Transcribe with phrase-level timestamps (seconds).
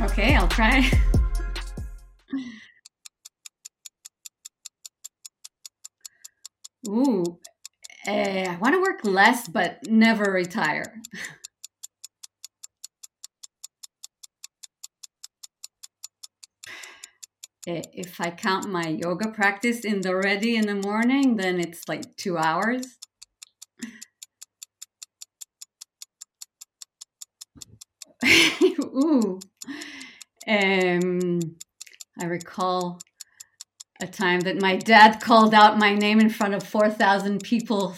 [0.00, 0.88] Okay, I'll try.
[6.88, 7.38] Ooh,
[8.06, 11.00] eh, I want to work less but never retire.
[17.66, 21.88] Eh, If I count my yoga practice in the ready in the morning, then it's
[21.88, 22.98] like two hours.
[28.80, 29.38] Ooh,
[30.48, 31.40] um,
[32.18, 33.00] I recall
[34.00, 37.94] a time that my dad called out my name in front of 4,000 people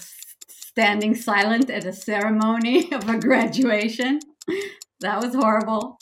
[0.49, 4.21] standing silent at a ceremony of a graduation.
[5.01, 5.99] That was horrible.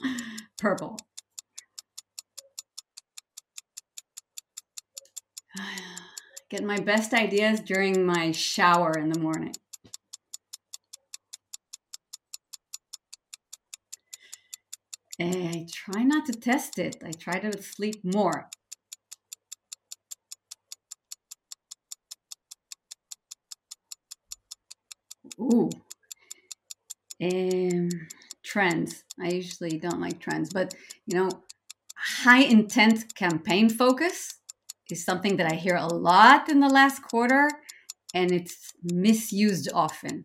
[0.58, 0.98] Purple.
[6.50, 9.54] Get my best ideas during my shower in the morning.
[15.20, 16.96] I try not to test it.
[17.04, 18.48] I try to sleep more.
[25.40, 25.70] Ooh.
[27.20, 27.88] Um,
[28.44, 29.02] trends.
[29.20, 30.74] I usually don't like trends, but
[31.06, 31.30] you know,
[31.96, 34.34] high intent campaign focus
[34.88, 37.50] is something that I hear a lot in the last quarter
[38.14, 40.24] and it's misused often.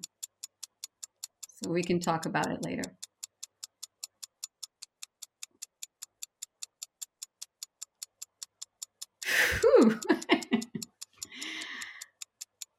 [1.61, 2.83] So we can talk about it later.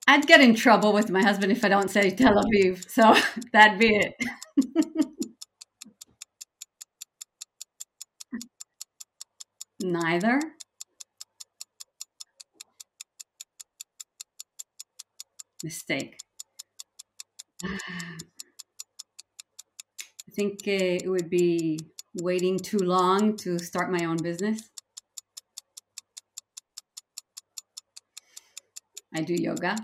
[0.07, 2.89] I'd get in trouble with my husband if I don't say Tel Aviv.
[2.91, 3.15] So
[3.53, 4.15] that'd be it.
[9.81, 10.41] Neither.
[15.63, 16.19] Mistake.
[17.65, 17.79] I
[20.35, 21.79] think uh, it would be
[22.15, 24.71] waiting too long to start my own business.
[29.15, 29.77] I do yoga.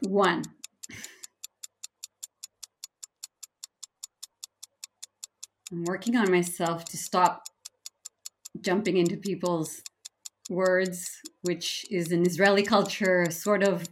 [0.00, 0.42] One.
[5.70, 7.44] I'm working on myself to stop
[8.60, 9.80] jumping into people's
[10.50, 11.08] words,
[11.42, 13.88] which is in Israeli culture sort of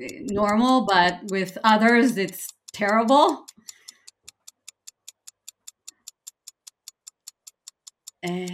[0.00, 3.46] eh, normal, but with others it's terrible.
[8.26, 8.46] Um,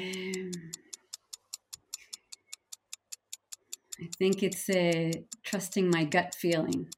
[4.22, 5.10] think it's uh,
[5.42, 6.88] trusting my gut feeling.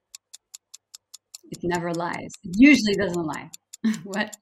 [1.51, 2.33] It never lies.
[2.45, 3.49] It usually doesn't lie.
[4.05, 4.37] what?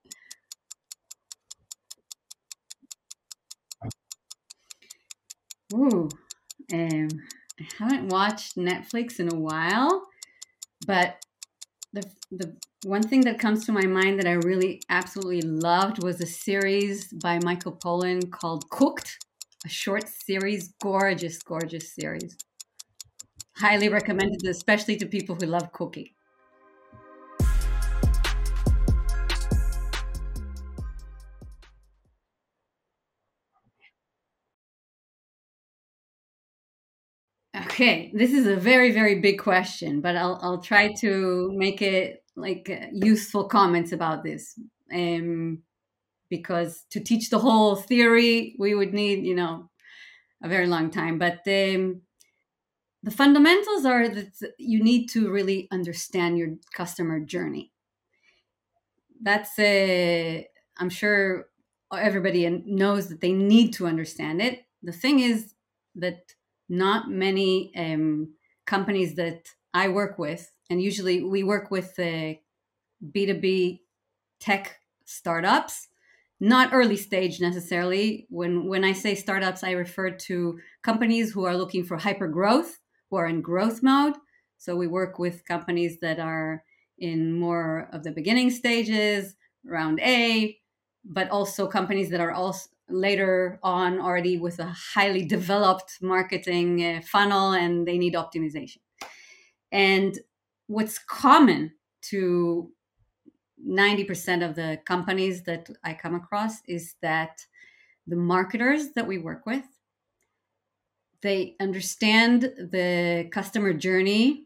[5.72, 6.09] Ooh,
[6.72, 7.09] um,
[7.60, 10.03] I haven't watched Netflix in a while,
[10.84, 11.25] but
[11.92, 16.21] the the one thing that comes to my mind that I really absolutely loved was
[16.21, 19.19] a series by Michael Pollan called Cooked,
[19.65, 22.37] a short series, gorgeous, gorgeous series.
[23.54, 26.08] Highly recommended, especially to people who love cooking.
[37.54, 42.24] Okay, this is a very, very big question, but I'll I'll try to make it
[42.34, 44.58] like uh, useful comments about this.
[44.92, 45.62] Um,
[46.30, 49.68] because to teach the whole theory, we would need, you know,
[50.42, 51.18] a very long time.
[51.18, 52.02] But um,
[53.02, 57.72] the fundamentals are that you need to really understand your customer journey.
[59.20, 60.46] That's a,
[60.78, 61.46] I'm sure
[61.92, 64.64] everybody knows that they need to understand it.
[64.82, 65.54] The thing is
[65.96, 66.34] that
[66.68, 68.34] not many um,
[68.66, 72.34] companies that I work with, and usually we work with uh,
[73.04, 73.80] B2B
[74.41, 75.88] tech startups,
[76.41, 78.27] not early stage necessarily.
[78.30, 82.78] When when I say startups, I refer to companies who are looking for hyper growth,
[83.12, 84.14] who are in growth mode.
[84.56, 86.64] So we work with companies that are
[86.98, 89.36] in more of the beginning stages,
[89.66, 90.59] round A,
[91.04, 97.00] but also companies that are also later on already with a highly developed marketing uh,
[97.03, 98.78] funnel and they need optimization.
[99.70, 100.18] And
[100.66, 101.72] what's common
[102.10, 102.70] to
[103.68, 107.44] 90% of the companies that I come across is that
[108.06, 109.65] the marketers that we work with
[111.22, 114.45] they understand the customer journey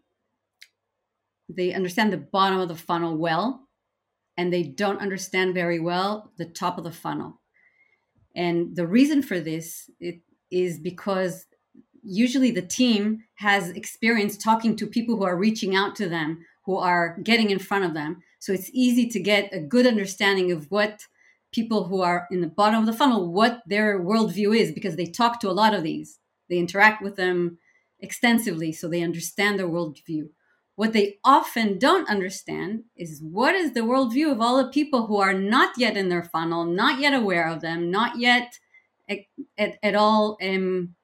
[1.48, 3.68] they understand the bottom of the funnel well
[4.36, 7.40] and they don't understand very well the top of the funnel
[8.34, 9.88] and the reason for this
[10.50, 11.46] is because
[12.02, 16.76] usually the team has experience talking to people who are reaching out to them, who
[16.76, 18.22] are getting in front of them.
[18.38, 21.00] So it's easy to get a good understanding of what
[21.52, 25.06] people who are in the bottom of the funnel, what their worldview is, because they
[25.06, 26.18] talk to a lot of these.
[26.48, 27.58] They interact with them
[28.00, 30.28] extensively, so they understand their worldview.
[30.76, 35.16] What they often don't understand is what is the worldview of all the people who
[35.16, 38.58] are not yet in their funnel, not yet aware of them, not yet
[39.08, 39.20] at,
[39.56, 40.94] at, at all um,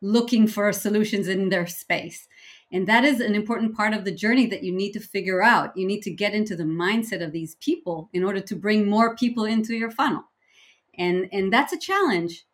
[0.00, 2.28] looking for solutions in their space.
[2.72, 5.76] And that is an important part of the journey that you need to figure out.
[5.76, 9.16] You need to get into the mindset of these people in order to bring more
[9.16, 10.24] people into your funnel.
[10.98, 12.44] And, and that's a challenge.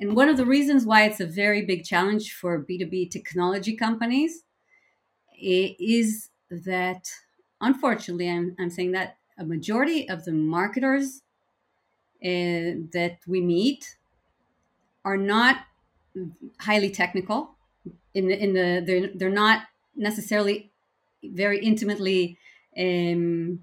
[0.00, 4.42] And one of the reasons why it's a very big challenge for B2B technology companies
[5.40, 7.08] is that
[7.60, 11.22] unfortunately I'm, I'm saying that a majority of the marketers
[12.24, 13.96] uh, that we meet
[15.04, 15.58] are not
[16.60, 17.56] highly technical
[18.14, 19.64] in the, in the they're, they're not
[19.96, 20.70] necessarily
[21.22, 22.38] very intimately
[22.78, 23.60] um,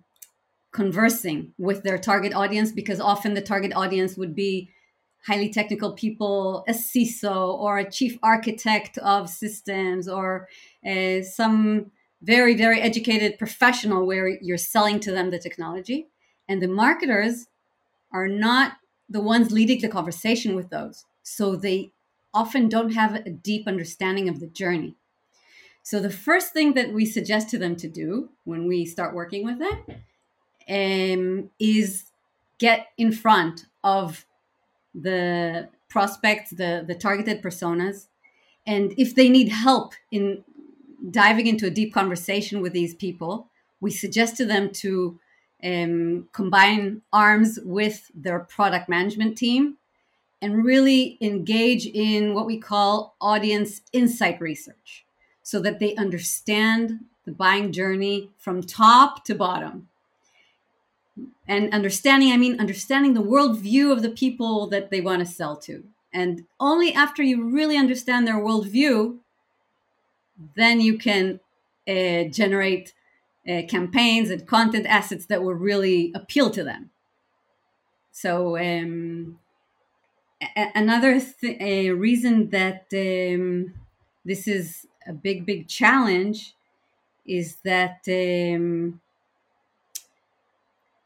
[0.71, 4.69] conversing with their target audience because often the target audience would be
[5.25, 10.47] highly technical people, a CISO or a chief architect of systems or
[10.85, 11.91] uh, some
[12.21, 16.07] very, very educated professional where you're selling to them the technology.
[16.47, 17.47] And the marketers
[18.11, 18.73] are not
[19.09, 21.05] the ones leading the conversation with those.
[21.23, 21.91] So they
[22.33, 24.95] often don't have a deep understanding of the journey.
[25.83, 29.45] So the first thing that we suggest to them to do when we start working
[29.45, 29.83] with them
[30.69, 32.05] um, is
[32.59, 34.25] get in front of
[34.93, 38.07] the prospects, the the targeted personas,
[38.65, 40.43] and if they need help in
[41.09, 43.49] diving into a deep conversation with these people,
[43.79, 45.19] we suggest to them to
[45.63, 49.77] um, combine arms with their product management team
[50.41, 55.05] and really engage in what we call audience insight research
[55.43, 59.87] so that they understand the buying journey from top to bottom
[61.47, 65.55] and understanding i mean understanding the worldview of the people that they want to sell
[65.57, 65.83] to.
[66.13, 69.19] And only after you really understand their worldview
[70.55, 71.39] then you can
[71.87, 72.93] uh, generate
[73.47, 76.89] uh, campaigns and content assets that will really appeal to them.
[78.11, 79.39] So um,
[80.41, 83.73] a- another th- a reason that um,
[84.25, 86.53] this is a big big challenge
[87.25, 89.01] is that um,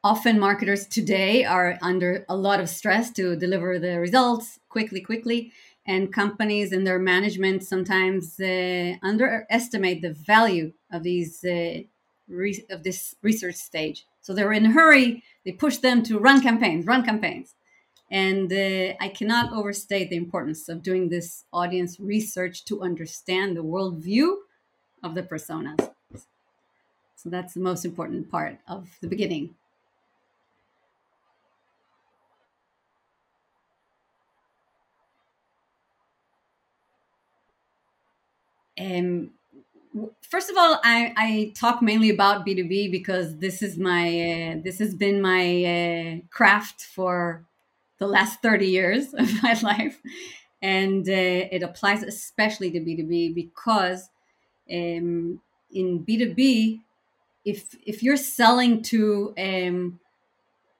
[0.06, 5.52] often marketers today are under a lot of stress to deliver the results quickly quickly.
[5.88, 11.80] And companies and their management sometimes uh, underestimate the value of these uh,
[12.28, 14.06] re- of this research stage.
[14.22, 15.24] So they're in a hurry.
[15.44, 17.56] They push them to run campaigns run campaigns.
[18.12, 23.68] And uh, i cannot overstate the importance of doing this audience research to understand the
[23.74, 24.28] worldview
[25.04, 25.80] of the personas.
[27.16, 29.56] So that's the most important part of the beginning
[38.86, 39.32] Um,
[40.22, 44.08] first of all, I, I, talk mainly about B two B because this is my
[44.08, 47.46] uh, this has been my uh, craft for
[48.00, 50.02] the last thirty years of my life,
[50.62, 54.10] and uh, it applies especially to B two B because
[54.72, 56.82] um, in B two B,
[57.44, 60.00] if if you're selling to um,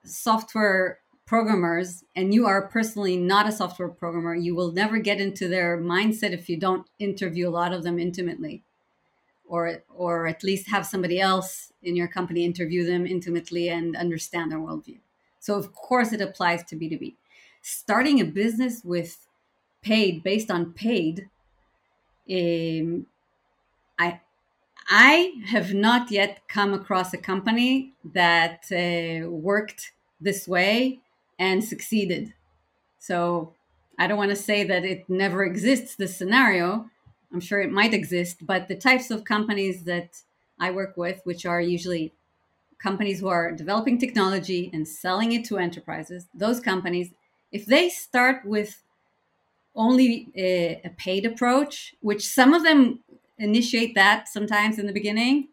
[0.04, 5.48] software programmers and you are personally not a software programmer, you will never get into
[5.48, 8.64] their mindset if you don't interview a lot of them intimately
[9.48, 14.52] or or at least have somebody else in your company interview them intimately and understand
[14.52, 15.00] their worldview.
[15.40, 17.16] So of course it applies to B2B.
[17.62, 19.28] Starting a business with
[19.82, 21.30] paid based on paid,
[22.30, 23.06] um,
[24.00, 24.20] I
[24.90, 31.02] I have not yet come across a company that uh, worked this way
[31.38, 32.34] and succeeded.
[33.00, 33.54] So
[33.98, 36.90] I don't want to say that it never exists, this scenario.
[37.32, 40.22] I'm sure it might exist, but the types of companies that
[40.60, 42.14] I work with, which are usually
[42.80, 47.10] companies who are developing technology and selling it to enterprises, those companies,
[47.52, 48.84] if they start with
[49.76, 53.00] only a, a paid approach, which some of them
[53.38, 55.50] initiate that sometimes in the beginning,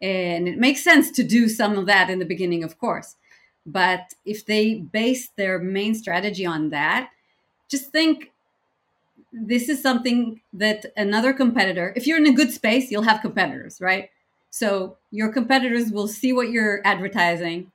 [0.00, 3.16] and it makes sense to do some of that in the beginning, of course.
[3.64, 7.10] But if they base their main strategy on that,
[7.68, 8.32] just think
[9.32, 13.80] this is something that another competitor, if you're in a good space, you'll have competitors,
[13.80, 14.10] right?
[14.50, 17.72] So your competitors will see what you're advertising.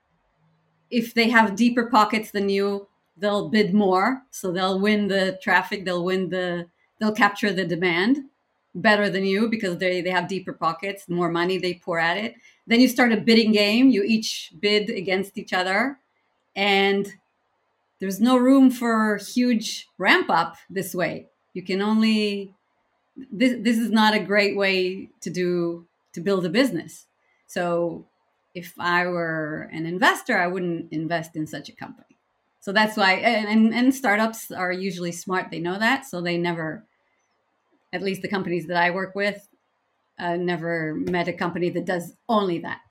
[0.91, 4.22] If they have deeper pockets than you, they'll bid more.
[4.29, 6.67] So they'll win the traffic, they'll win the
[7.00, 8.17] they'll capture the demand
[8.77, 12.36] better than you because they, they have deeper pockets, more money they pour at it.
[12.67, 13.89] Then you start a bidding game.
[13.89, 16.00] You each bid against each other.
[16.55, 17.12] And
[18.00, 21.27] there's no room for huge ramp up this way.
[21.53, 22.53] You can only
[23.31, 27.07] this this is not a great way to do to build a business.
[27.48, 28.05] So
[28.53, 32.17] if I were an investor, I wouldn't invest in such a company.
[32.60, 35.50] So that's why and, and, and startups are usually smart.
[35.50, 36.86] They know that, so they never
[37.94, 39.48] at least the companies that I work with,
[40.20, 42.82] uh, never met a company that does only that.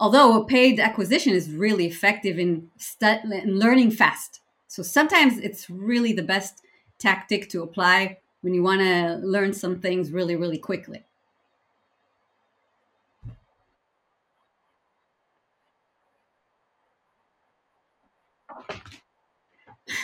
[0.00, 4.40] Although a paid acquisition is really effective in, stu- in learning fast.
[4.66, 6.62] So sometimes it's really the best
[6.98, 11.04] tactic to apply when you want to learn some things really, really quickly.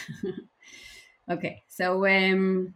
[1.30, 2.74] okay, so um,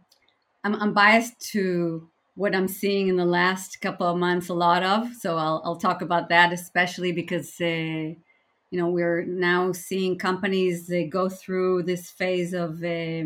[0.63, 4.83] I'm, I'm biased to what I'm seeing in the last couple of months a lot
[4.83, 5.13] of.
[5.15, 10.89] So I'll, I'll talk about that, especially because, uh, you know, we're now seeing companies
[10.91, 13.25] uh, go through this phase of uh,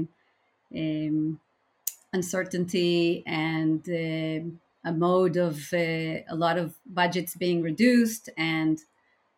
[0.76, 1.40] um,
[2.14, 8.80] uncertainty and uh, a mode of uh, a lot of budgets being reduced and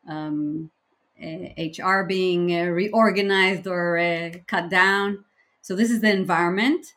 [0.08, 0.72] um,
[1.20, 5.26] HR uh, being reorganized or cut down.
[5.62, 6.94] So this is the environment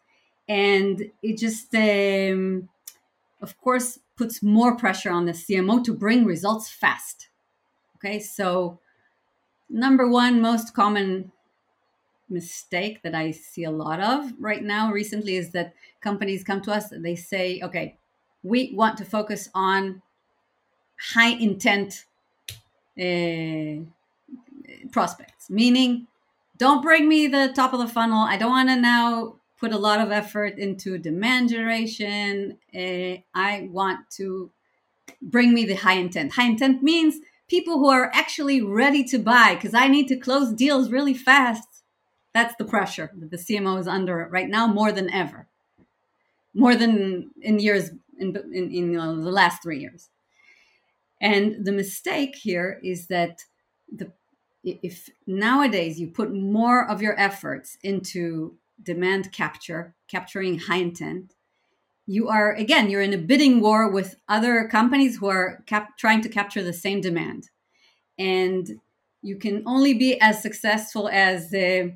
[0.50, 2.68] and it just um,
[3.40, 7.28] of course puts more pressure on the cmo to bring results fast.
[7.96, 8.78] Okay so
[9.68, 11.32] number one most common
[12.28, 16.72] mistake that i see a lot of right now recently is that companies come to
[16.72, 17.98] us they say okay
[18.42, 20.00] we want to focus on
[21.14, 22.04] high intent
[23.00, 23.82] uh,
[24.92, 25.50] prospects.
[25.50, 26.06] Meaning
[26.56, 28.24] don't bring me the top of the funnel.
[28.24, 32.56] I don't want to now put a lot of effort into demand generation.
[32.74, 34.50] Uh, I want to
[35.20, 36.32] bring me the high intent.
[36.32, 40.52] High intent means people who are actually ready to buy because I need to close
[40.52, 41.68] deals really fast.
[42.32, 45.46] That's the pressure that the CMO is under right now more than ever,
[46.54, 50.08] more than in years in in, in the last three years.
[51.20, 53.44] And the mistake here is that
[53.92, 54.12] the
[54.62, 61.34] if nowadays you put more of your efforts into demand capture, capturing high intent,
[62.06, 66.20] you are again you're in a bidding war with other companies who are cap- trying
[66.22, 67.50] to capture the same demand,
[68.18, 68.80] and
[69.22, 71.94] you can only be as successful as the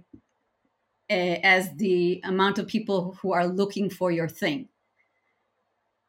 [1.10, 4.68] uh, as the amount of people who are looking for your thing.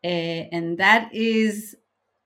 [0.03, 1.75] Uh, and that is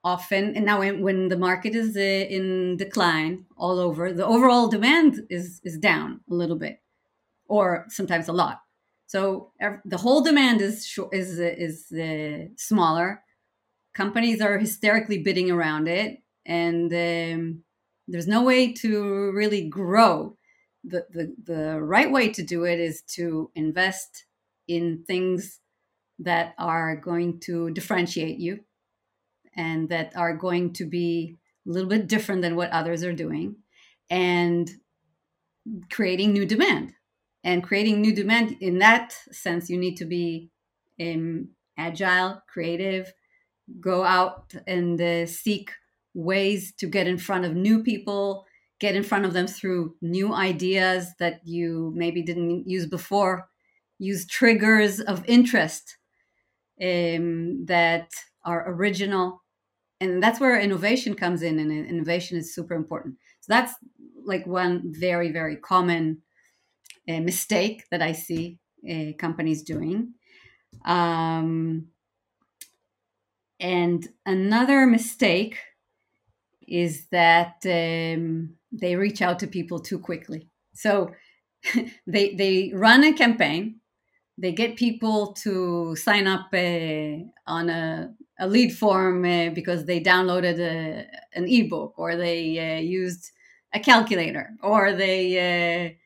[0.04, 4.66] often and now when, when the market is uh, in decline all over the overall
[4.66, 6.80] demand is is down a little bit
[7.50, 8.60] or sometimes a lot.
[9.06, 9.52] So
[9.84, 13.22] the whole demand is is is uh, smaller.
[13.92, 17.64] Companies are hysterically bidding around it, and um,
[18.06, 20.36] there's no way to really grow.
[20.84, 24.26] The, the the right way to do it is to invest
[24.68, 25.58] in things
[26.20, 28.60] that are going to differentiate you
[29.56, 33.56] and that are going to be a little bit different than what others are doing
[34.08, 34.70] and
[35.90, 36.94] creating new demand
[37.42, 38.56] and creating new demand.
[38.60, 40.50] In that sense you need to be
[41.00, 43.12] um, agile creative
[43.80, 45.70] go out and uh, seek
[46.12, 48.44] ways to get in front of new people
[48.80, 53.48] get in front of them through new ideas that you maybe didn't use before.
[53.98, 55.98] Use triggers of interest
[56.82, 58.08] um, that
[58.44, 59.42] are original.
[60.00, 63.16] And that's where innovation comes in and innovation is super important.
[63.40, 63.74] So that's
[64.24, 66.22] like one very very common
[67.10, 68.58] a mistake that I see
[68.90, 70.14] uh, companies doing.
[70.84, 71.88] Um,
[73.58, 75.58] and another mistake
[76.66, 80.48] is that um, they reach out to people too quickly.
[80.72, 81.10] So
[82.06, 83.80] they they run a campaign,
[84.38, 90.00] they get people to sign up uh, on a, a, lead form uh, because they
[90.00, 93.30] downloaded a, an ebook or they uh, used
[93.74, 95.99] a calculator or they uh,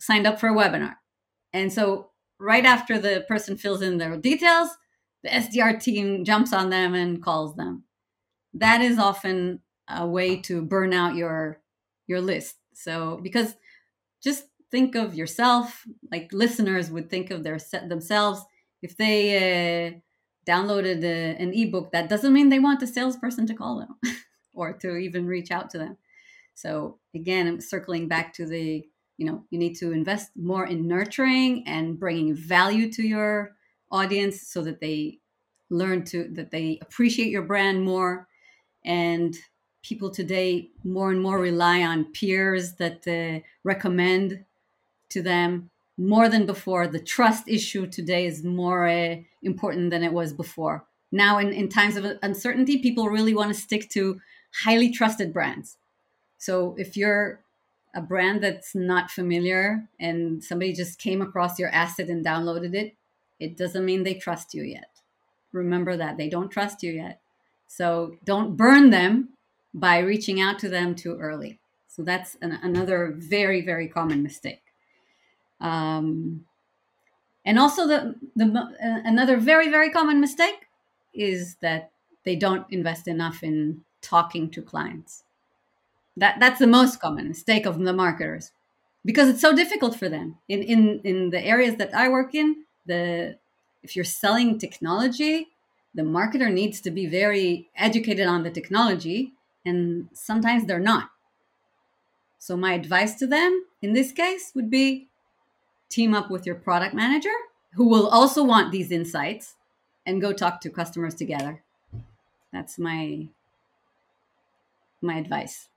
[0.00, 0.94] signed up for a webinar.
[1.52, 4.70] And so right after the person fills in their details,
[5.22, 7.84] the SDR team jumps on them and calls them.
[8.54, 11.60] That is often a way to burn out your
[12.06, 12.56] your list.
[12.74, 13.54] So because
[14.22, 18.42] just think of yourself, like listeners would think of their themselves.
[18.82, 23.54] If they uh, downloaded a, an ebook, that doesn't mean they want the salesperson to
[23.54, 23.96] call them
[24.54, 25.98] or to even reach out to them.
[26.54, 28.84] So again, I'm circling back to the
[29.20, 33.54] you know you need to invest more in nurturing and bringing value to your
[33.92, 35.18] audience so that they
[35.68, 38.26] learn to that they appreciate your brand more.
[38.84, 39.36] And
[39.82, 44.44] people today more and more rely on peers that uh, recommend
[45.10, 46.86] to them more than before.
[46.86, 50.86] The trust issue today is more uh, important than it was before.
[51.12, 54.20] Now in, in times of uncertainty people really want to stick to
[54.64, 55.76] highly trusted brands.
[56.38, 57.40] So if you're
[57.94, 62.94] a brand that's not familiar and somebody just came across your asset and downloaded it
[63.40, 65.00] it doesn't mean they trust you yet.
[65.52, 66.18] Remember that.
[66.18, 67.20] They don't trust you yet.
[67.66, 69.30] So don't burn them
[69.72, 71.58] by reaching out to them too early.
[71.88, 74.62] So that's an, another very very common mistake.
[75.60, 76.44] Um,
[77.44, 80.66] and also the, the uh, another very very common mistake
[81.14, 81.90] is that
[82.24, 85.24] they don't invest enough in talking to clients
[86.16, 88.52] that that's the most common mistake of the marketers.
[89.04, 90.38] Because it's so difficult for them.
[90.48, 93.38] In in in the areas that i work in the
[93.82, 95.48] if you're selling technology
[95.94, 99.32] the marketer needs to be very educated on the technology
[99.64, 101.10] and sometimes they're not.
[102.38, 105.08] So my advice to them in this case would be
[105.88, 107.34] team up with your product manager
[107.74, 109.56] who will also want these insights
[110.06, 111.62] and go talk to customers together.
[112.52, 113.28] That's my
[115.02, 115.68] my advice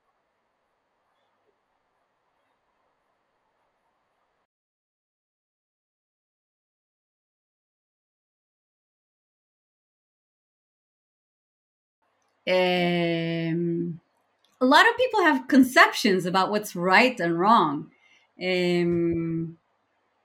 [12.47, 13.99] um,
[14.59, 17.91] a lot of people have conceptions about what's right and wrong.
[18.41, 19.57] Um,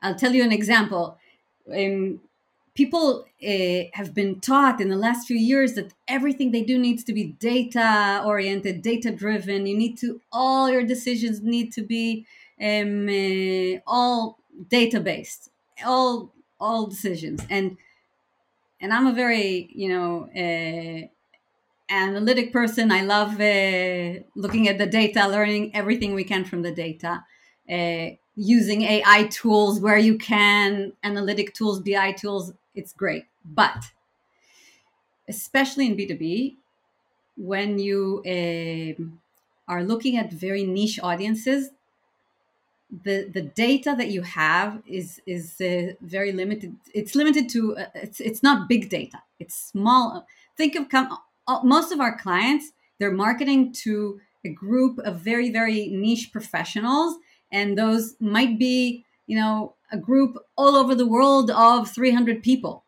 [0.02, 1.18] I'll tell you an example.
[1.72, 2.20] Um,
[2.74, 7.02] people uh, have been taught in the last few years that everything they do needs
[7.04, 9.66] to be data oriented, data driven.
[9.66, 12.24] You need to, all your decisions need to be
[12.60, 15.50] um, uh, all data based,
[15.84, 17.40] all all decisions.
[17.50, 17.76] And
[18.80, 21.08] and I'm a very you know uh,
[21.90, 22.90] analytic person.
[22.92, 27.24] I love uh, looking at the data, learning everything we can from the data,
[27.70, 32.52] uh, using AI tools where you can, analytic tools, BI tools.
[32.74, 33.24] It's great.
[33.44, 33.84] But
[35.28, 36.56] especially in B2B,
[37.36, 41.70] when you uh, are looking at very niche audiences,
[43.04, 46.74] the the data that you have is is uh, very limited.
[46.94, 49.22] It's limited to uh, it's it's not big data.
[49.38, 50.26] It's small.
[50.56, 51.18] Think of com-
[51.64, 57.16] most of our clients they're marketing to a group of very very niche professionals
[57.50, 62.84] and those might be you know a group all over the world of 300 people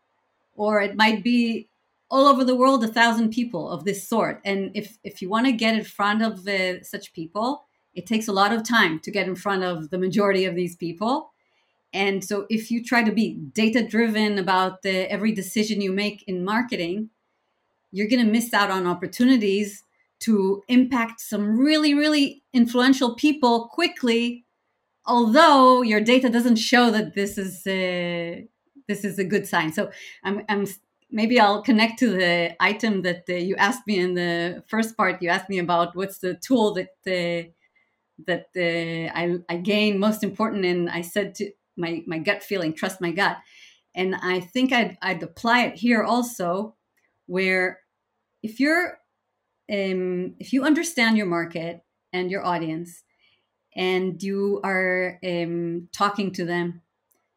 [0.57, 1.68] or it might be
[2.11, 4.40] all over the world a thousand people of this sort.
[4.44, 8.29] And if if you want to get in front of uh, such people it takes
[8.29, 11.33] a lot of time to get in front of the majority of these people.
[11.92, 16.23] And so if you try to be data driven about the, every decision you make
[16.29, 17.11] in marketing
[17.92, 19.85] you're going to miss out on opportunities
[20.20, 24.44] to impact some really, really influential people quickly.
[25.07, 28.46] Although your data doesn't show that this is a,
[28.87, 29.72] this is a good sign.
[29.72, 29.90] So
[30.22, 30.66] I'm, I'm
[31.11, 35.22] maybe I'll connect to the item that uh, you asked me in the first part.
[35.22, 37.48] You asked me about what's the tool that uh,
[38.26, 42.74] that uh, I, I gain most important, and I said to my my gut feeling,
[42.74, 43.38] trust my gut,
[43.94, 46.76] and I think I'd I'd apply it here also
[47.26, 47.80] where
[48.42, 48.98] if you're
[49.72, 53.05] um, if you understand your market and your audience
[53.76, 56.83] and you are um, talking to them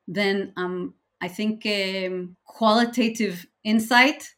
[0.07, 4.29] then um, i think um, qualitative insight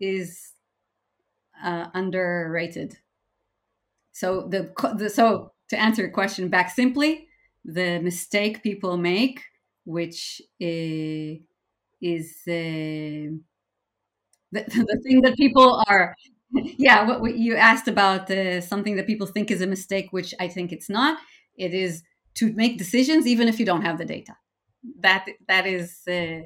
[0.00, 0.52] is
[1.62, 2.98] uh, underrated.
[4.12, 7.28] So the, the so to answer your question back simply
[7.64, 9.40] the mistake people make
[9.84, 11.38] which uh,
[12.00, 13.32] is uh,
[14.52, 16.14] the, the thing that people are
[16.78, 20.34] yeah what, what you asked about uh, something that people think is a mistake which
[20.40, 21.18] i think it's not.
[21.56, 22.02] It is
[22.36, 24.34] to make decisions even if you don't have the data.
[25.00, 26.42] That that is uh,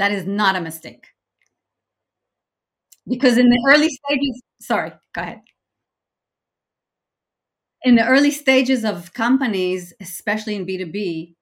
[0.00, 1.06] that is not a mistake.
[3.06, 5.40] Because in the early stages sorry go ahead.
[7.82, 11.34] In the early stages of companies especially in b2b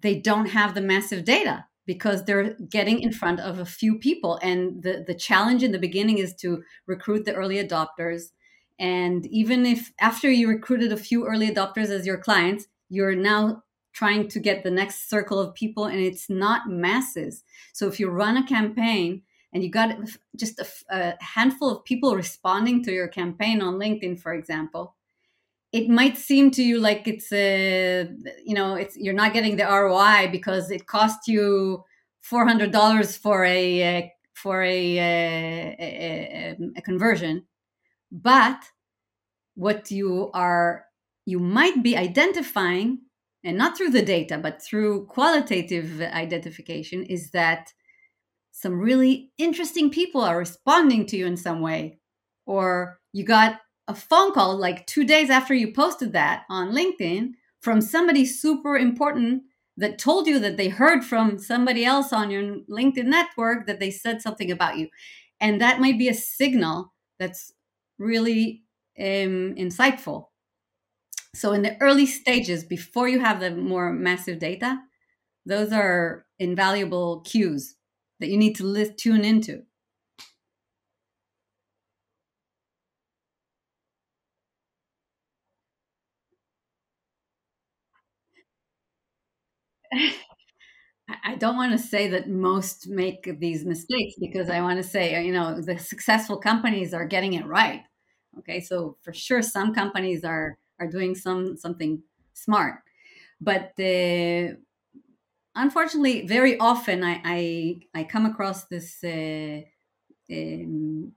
[0.00, 4.38] they don't have the massive data because they're getting in front of a few people.
[4.42, 8.30] And the the challenge in the beginning is to recruit the early adopters.
[8.78, 13.62] And even if after you recruited a few early adopters as your clients you're now
[13.92, 17.42] trying to get the next circle of people and it's not masses.
[17.72, 19.22] So if you run a campaign
[19.52, 19.96] and you got
[20.36, 24.94] just a, a handful of people responding to your campaign on linkedin for example
[25.72, 28.08] it might seem to you like it's a
[28.44, 31.84] you know it's you're not getting the ROI because it cost you
[32.20, 37.44] four hundred dollars for a, a, for a, a, um, a conversion,
[38.10, 38.62] but
[39.54, 40.84] what you are
[41.26, 42.98] you might be identifying
[43.44, 47.72] and not through the data but through qualitative identification is that
[48.58, 52.00] some really interesting people are responding to you in some way.
[52.44, 57.32] Or you got a phone call like two days after you posted that on LinkedIn
[57.60, 59.42] from somebody super important
[59.78, 63.90] that told you that they heard from somebody else on your LinkedIn network that they
[63.90, 64.88] said something about you.
[65.40, 67.52] And that might be a signal that's
[67.98, 68.64] really
[68.98, 70.26] um, insightful.
[71.34, 74.80] So, in the early stages, before you have the more massive data,
[75.46, 77.76] those are invaluable cues
[78.18, 79.62] that you need to list, tune into.
[91.24, 95.24] I don't want to say that most make these mistakes because I want to say,
[95.24, 97.82] you know, the successful companies are getting it right.
[98.40, 102.02] Okay, so for sure, some companies are are doing some something
[102.34, 102.82] smart,
[103.40, 103.72] but
[105.54, 109.60] unfortunately, very often I I, I come across this uh,
[110.32, 111.12] um,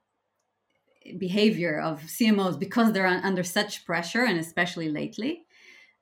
[1.17, 5.45] behavior of CMOs because they're under such pressure, and especially lately,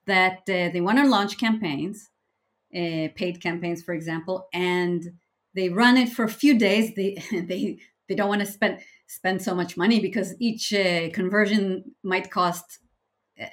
[0.05, 2.09] that uh, they want to launch campaigns
[2.75, 5.03] uh, paid campaigns, for example, and
[5.55, 6.93] they run it for a few days.
[6.95, 11.83] They they they don't want to spend spend so much money because each uh, conversion
[12.03, 12.79] might cost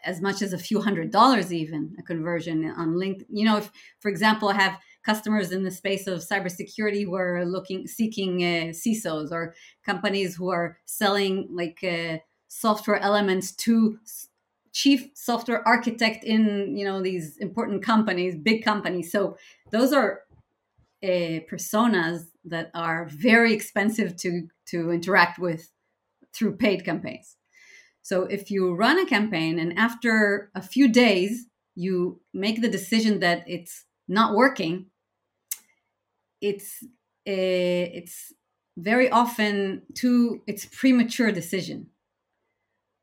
[0.05, 3.27] as much as a few hundred dollars even a conversion on LinkedIn.
[3.29, 7.45] You know, if for example, I have customers in the space of cybersecurity who are
[7.45, 13.99] looking seeking uh, CISOs or companies who are selling like uh, software elements to
[14.77, 19.11] chief software architect in you know these important companies big companies.
[19.11, 19.37] So
[19.73, 20.21] those are
[21.03, 25.71] uh, personas that are very expensive to to interact with
[26.35, 27.37] through paid campaigns.
[28.03, 33.21] So if you run a campaign and after a few days you make the decision
[33.21, 34.87] that it's not working
[36.41, 36.83] it's
[37.29, 38.33] uh, it's
[38.77, 41.89] very often too it's premature decision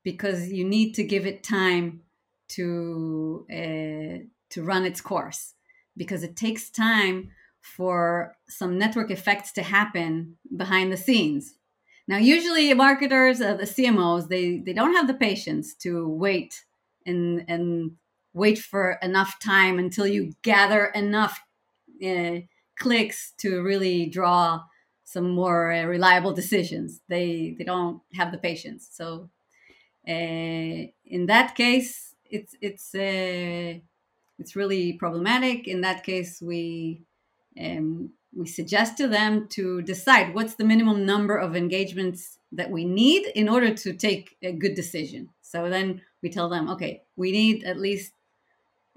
[0.04, 2.02] because you need to give it time
[2.48, 5.54] to uh, to run its course
[5.96, 11.54] because it takes time for some network effects to happen behind the scenes.
[12.06, 16.64] Now usually marketers uh, the cmos they they don't have the patience to wait
[17.06, 17.92] and and
[18.34, 21.40] wait for enough time until you gather enough
[22.04, 22.40] uh,
[22.76, 24.60] clicks to really draw
[25.04, 27.00] some more uh, reliable decisions.
[27.08, 28.88] They they don't have the patience.
[28.92, 29.30] So
[30.06, 33.78] in that case, it's it's uh,
[34.38, 35.68] it's really problematic.
[35.68, 37.02] In that case, we
[37.60, 42.84] um, we suggest to them to decide what's the minimum number of engagements that we
[42.84, 45.28] need in order to take a good decision.
[45.42, 48.12] So then we tell them, okay, we need at least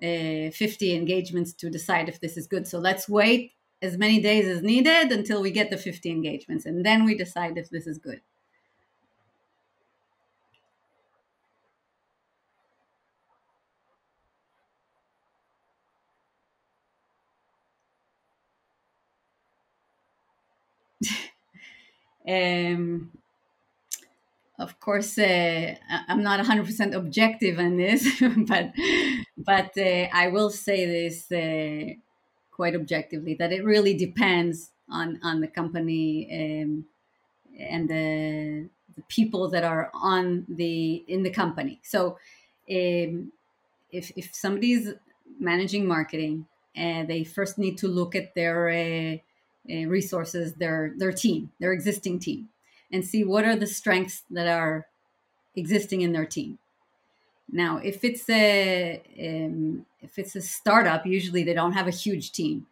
[0.02, 2.68] uh, 50 engagements to decide if this is good.
[2.68, 6.84] So let's wait as many days as needed until we get the 50 engagements, and
[6.86, 8.22] then we decide if this is good.
[22.28, 23.12] Um,
[24.60, 25.76] of course, uh,
[26.08, 28.74] I'm not 100% objective on this, but
[29.38, 31.94] but uh, I will say this uh,
[32.52, 36.86] quite objectively that it really depends on on the company um,
[37.60, 41.80] and the, the people that are on the in the company.
[41.84, 42.18] So,
[42.70, 43.32] um,
[43.92, 44.94] if if somebody's
[45.40, 49.22] managing marketing, uh, they first need to look at their
[49.68, 52.50] resources their their team, their existing team,
[52.92, 54.88] and see what are the strengths that are
[55.56, 56.58] existing in their team.
[57.52, 62.32] Now, if it's a um, if it's a startup, usually they don't have a huge
[62.32, 62.68] team,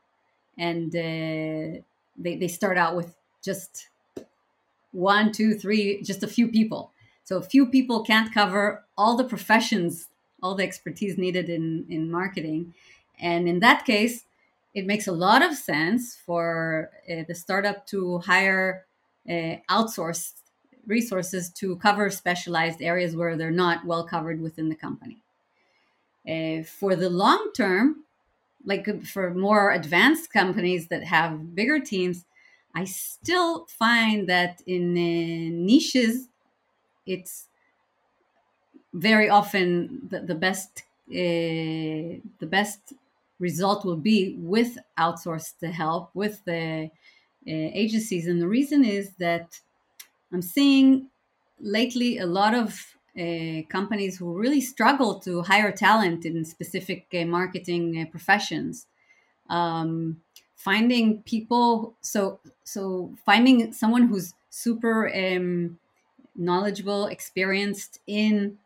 [0.58, 1.81] and uh,
[2.17, 3.89] they they start out with just
[4.91, 6.91] one, two, three, just a few people.
[7.23, 10.08] So a few people can't cover all the professions,
[10.41, 12.73] all the expertise needed in in marketing,
[13.19, 14.24] and in that case,
[14.75, 18.85] it makes a lot of sense for uh, the startup to hire
[19.27, 20.33] uh, outsourced
[20.85, 25.23] resources to cover specialized areas where they're not well covered within the company.
[26.29, 28.03] Uh, for the long term,
[28.65, 32.25] like for more advanced companies that have bigger teams,
[32.75, 34.93] I still find that in
[35.65, 36.27] niches,
[37.05, 37.47] it's
[38.93, 42.93] very often the, the best the best
[43.39, 46.89] result will be with outsourced help with the uh,
[47.48, 48.28] agencies.
[48.28, 49.60] And the reason is that
[50.34, 51.10] i'm seeing
[51.60, 57.24] lately a lot of uh, companies who really struggle to hire talent in specific uh,
[57.26, 58.88] marketing uh, professions.
[59.50, 60.21] Um,
[60.56, 65.78] finding people so so finding someone who's super um,
[66.36, 68.58] knowledgeable experienced in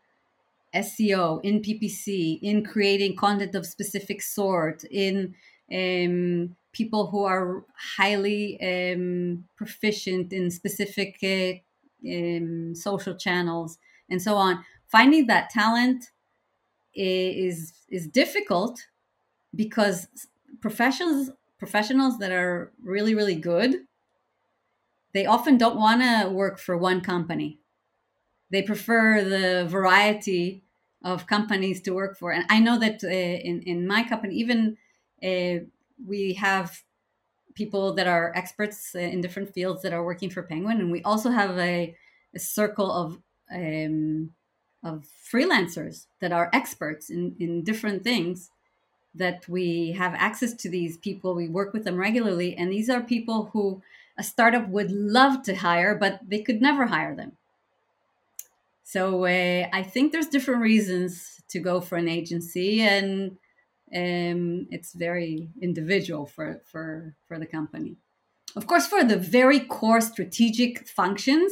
[0.74, 5.36] SEO, in PPC, in creating content of specific sort, in
[5.74, 7.64] um, people who are
[7.98, 13.78] highly um, proficient in specific uh, um, social channels,
[14.10, 14.64] and so on.
[14.88, 16.06] Finding that talent
[16.94, 18.88] is is difficult
[19.56, 20.08] because
[20.62, 23.86] professionals professionals that are really really good
[25.14, 27.60] they often don't want to work for one company
[28.52, 30.64] they prefer the variety
[31.04, 32.32] of companies to work for.
[32.32, 34.78] And I know that uh, in in my company, even
[35.24, 35.66] uh,
[36.06, 36.84] we have
[37.56, 41.02] people that are experts uh, in different fields that are working for Penguin, and we
[41.04, 41.96] also have a,
[42.36, 43.20] a circle of
[43.54, 44.32] um,
[44.84, 48.50] of freelancers that are experts in in different things.
[49.16, 53.02] That we have access to these people, we work with them regularly, and these are
[53.02, 53.82] people who
[54.20, 57.32] a startup would love to hire, but they could never hire them
[58.90, 63.38] so uh, I think there's different reasons to go for an agency, and
[63.96, 67.98] um, it's very individual for for for the company.
[68.56, 71.52] Of course, for the very core strategic functions,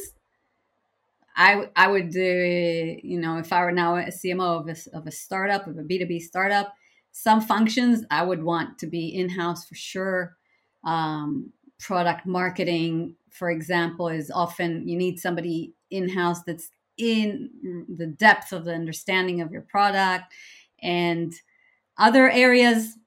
[1.35, 5.05] I I would uh, you know if I were now a CMO of a, of
[5.05, 6.73] a startup of a B two B startup,
[7.11, 10.37] some functions I would want to be in house for sure.
[10.83, 18.07] Um, product marketing, for example, is often you need somebody in house that's in the
[18.07, 20.33] depth of the understanding of your product
[20.81, 21.33] and
[21.97, 22.97] other areas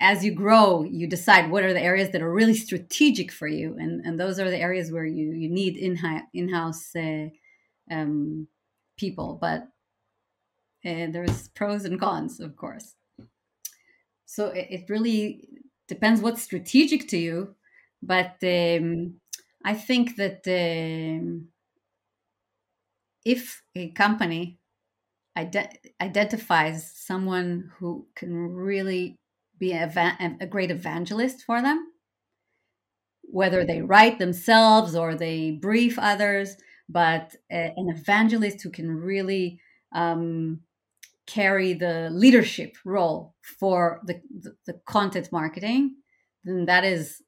[0.00, 3.76] as you grow you decide what are the areas that are really strategic for you.
[3.78, 5.96] And, and those are the areas where you, you need in,
[6.34, 7.28] in-house uh,
[7.90, 8.48] um,
[8.98, 9.38] people.
[9.40, 9.68] But
[10.84, 12.94] uh, there's pros and cons of course.
[14.26, 15.48] So it, it, really
[15.86, 17.54] depends what's strategic to you.
[18.02, 19.20] But um,
[19.64, 21.46] i think that um,
[23.24, 24.58] if a company
[25.36, 29.16] ide- identifies someone who can really
[29.58, 31.86] be a, a great evangelist for them,
[33.22, 36.56] whether they write themselves or they brief others,
[36.88, 39.60] but a, an evangelist who can really
[39.94, 40.60] um,
[41.26, 45.96] carry the leadership role for the, the, the, content marketing,
[46.44, 47.22] then that is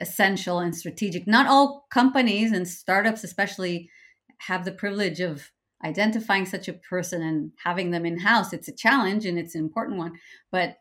[0.00, 1.26] essential and strategic.
[1.26, 3.90] Not all companies and startups, especially,
[4.38, 5.50] have the privilege of
[5.84, 9.60] identifying such a person and having them in house it's a challenge and it's an
[9.60, 10.12] important one.
[10.50, 10.76] But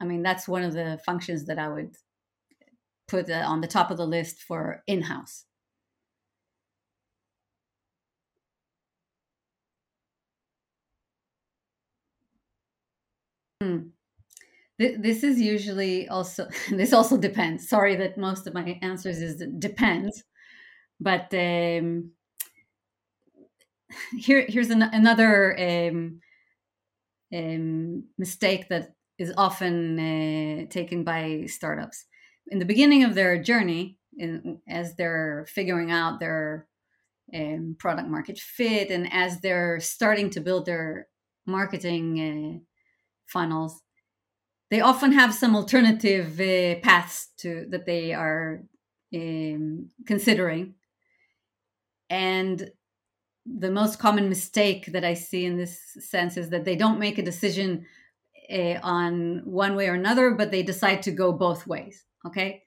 [0.00, 1.96] i mean that's one of the functions that i would
[3.08, 5.44] put uh, on the top of the list for in house
[13.62, 13.78] hmm.
[14.78, 17.68] this is usually also this also depends.
[17.68, 20.24] Sorry that most of my answers is depends.
[21.00, 22.12] But um,
[24.16, 26.20] here here's an, another um,
[27.34, 32.06] um, mistake that is often uh, taken by startups.
[32.48, 36.66] In the beginning of their journey in, as they're figuring out their
[37.34, 41.08] um, product market fit and as they're starting to build their
[41.46, 42.58] marketing uh,
[43.26, 43.82] funnels
[44.72, 48.62] they often have some alternative uh, paths to that they are
[49.14, 50.76] um, considering.
[52.08, 52.70] And
[53.44, 57.18] the most common mistake that I see in this sense is that they don't make
[57.18, 57.86] a decision
[58.52, 62.04] uh, on one way or another, but they decide to go both ways.
[62.26, 62.62] Okay.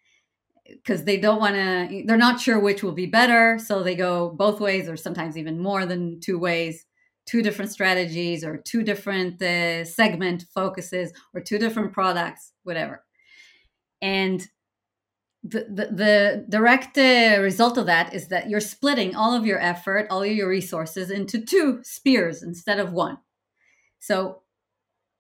[0.68, 3.60] Because they don't want to, they're not sure which will be better.
[3.60, 6.86] So they go both ways, or sometimes even more than two ways,
[7.26, 13.04] two different strategies, or two different uh, segment focuses, or two different products, whatever.
[14.02, 14.46] And
[15.48, 20.08] the, the, direct uh, result of that is that you're splitting all of your effort,
[20.10, 23.18] all of your resources into two spears instead of one.
[24.00, 24.42] So,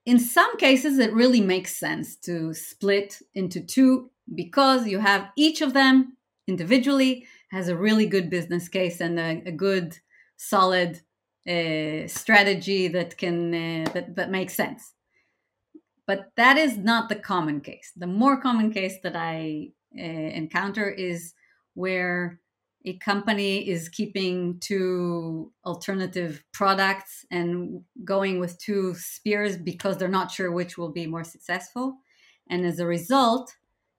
[0.05, 5.61] in some cases, it really makes sense to split into two because you have each
[5.61, 9.97] of them individually has a really good business case and a, a good,
[10.37, 11.01] solid
[11.47, 14.93] uh, strategy that can uh, that that makes sense.
[16.07, 17.91] But that is not the common case.
[17.95, 21.33] The more common case that I uh, encounter is
[21.73, 22.39] where
[22.85, 30.31] a company is keeping two alternative products and going with two spears because they're not
[30.31, 31.97] sure which will be more successful.
[32.47, 33.51] And as a result,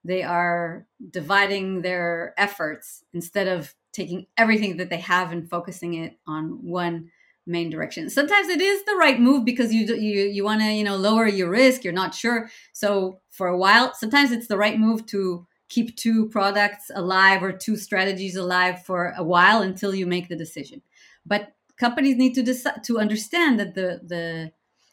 [0.05, 6.17] they are dividing their efforts instead of taking everything that they have and focusing it
[6.29, 7.11] on one
[7.47, 8.09] main direction.
[8.09, 11.27] Sometimes it is the right move because you you you want to you know lower
[11.27, 11.83] your risk.
[11.83, 16.29] You're not sure, so for a while, sometimes it's the right move to keep two
[16.29, 20.83] products alive or two strategies alive for a while until you make the decision.
[21.25, 24.53] But companies need to decide to understand that the the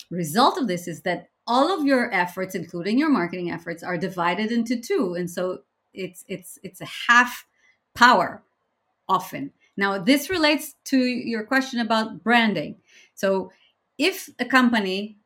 [0.10, 4.52] result of this is that all of your efforts, including your marketing efforts, are divided
[4.52, 5.60] into two, and so
[5.94, 7.46] it's it's it's a half
[7.94, 8.44] power
[9.08, 12.78] often now, this relates to your question about branding.
[13.16, 13.52] So,
[13.98, 15.18] if a company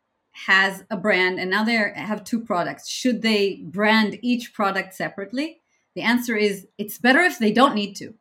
[0.46, 5.62] has a brand and now they have two products, should they brand each product separately?
[5.96, 8.14] The answer is it's better if they don't need to.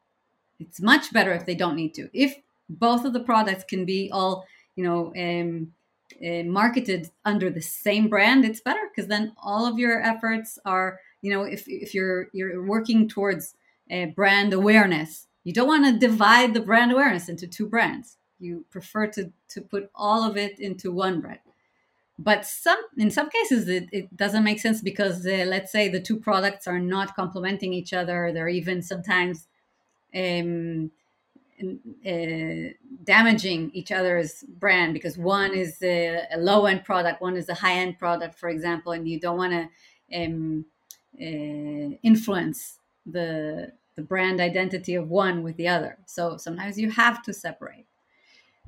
[0.58, 2.08] It's much better if they don't need to.
[2.14, 2.36] If
[2.70, 5.72] both of the products can be all, you know, um,
[6.26, 11.00] uh, marketed under the same brand, it's better because then all of your efforts are,
[11.20, 13.54] you know, if, if you're you're working towards
[13.92, 18.16] uh, brand awareness, you don't want to divide the brand awareness into two brands.
[18.38, 21.40] You prefer to, to put all of it into one brand.
[22.18, 26.00] But some in some cases it, it doesn't make sense because uh, let's say the
[26.00, 28.32] two products are not complementing each other.
[28.32, 29.48] They're even sometimes
[30.14, 30.90] um,
[31.60, 32.72] uh,
[33.04, 37.54] damaging each other's brand because one is a, a low end product, one is a
[37.54, 40.64] high end product, for example, and you don't want to um,
[41.20, 45.98] uh, influence the the brand identity of one with the other.
[46.06, 47.86] So sometimes you have to separate.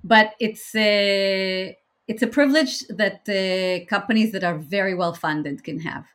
[0.03, 1.77] But it's a
[2.09, 6.07] it's a privilege that the companies that are very well funded can have.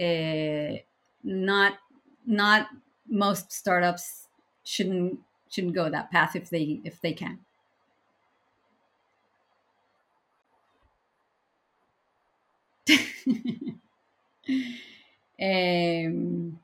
[0.00, 0.78] Uh,
[1.22, 1.74] not
[2.26, 2.68] not
[3.08, 4.28] most startups
[4.64, 7.38] shouldn't shouldn't go that path if they if they can.
[15.40, 16.58] um,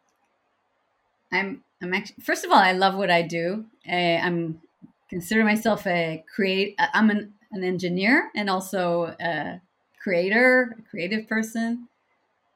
[1.33, 3.67] I'm I'm actually first of all, I love what I do.
[3.89, 4.61] Uh, I'm
[5.09, 6.75] consider myself a create.
[6.79, 9.61] I'm an, an engineer and also a
[10.01, 11.89] creator, a creative person.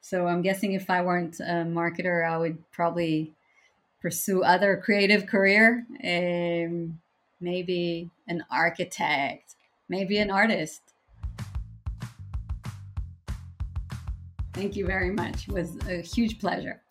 [0.01, 3.33] So I'm guessing if I weren't a marketer, I would probably
[4.01, 5.87] pursue other creative career.
[6.03, 7.01] Um,
[7.41, 9.55] maybe an architect,
[9.89, 10.83] maybe an artist.
[14.53, 15.49] Thank you very much.
[15.49, 16.84] It was a huge pleasure.